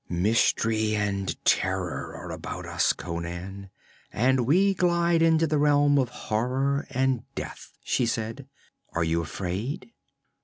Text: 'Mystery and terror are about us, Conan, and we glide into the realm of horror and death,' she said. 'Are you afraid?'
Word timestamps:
'Mystery 0.09 0.95
and 0.95 1.35
terror 1.45 2.15
are 2.17 2.31
about 2.31 2.65
us, 2.65 2.91
Conan, 2.91 3.69
and 4.11 4.47
we 4.47 4.73
glide 4.73 5.21
into 5.21 5.45
the 5.45 5.59
realm 5.59 5.99
of 5.99 6.09
horror 6.09 6.87
and 6.89 7.21
death,' 7.35 7.77
she 7.83 8.07
said. 8.07 8.47
'Are 8.93 9.03
you 9.03 9.21
afraid?' 9.21 9.91